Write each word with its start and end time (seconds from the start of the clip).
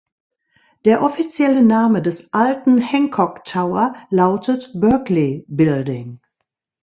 Der 0.83 1.03
offizielle 1.03 1.61
Name 1.61 2.01
des 2.01 2.33
"alten 2.33 2.79
Hancock 2.81 3.45
Tower" 3.45 3.93
lautet 4.09 4.71
"Berkley 4.73 5.45
Building". 5.47 6.19